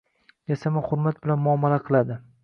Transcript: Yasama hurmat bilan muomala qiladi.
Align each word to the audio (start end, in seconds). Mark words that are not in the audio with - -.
Yasama 0.53 0.81
hurmat 0.87 1.19
bilan 1.25 1.43
muomala 1.43 1.77
qiladi. 1.91 2.17